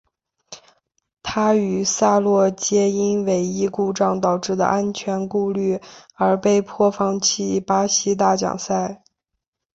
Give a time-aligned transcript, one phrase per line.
[1.21, 5.79] 他与萨洛皆因尾翼故障导致的安全顾虑
[6.15, 9.03] 而被迫放弃巴西大奖赛。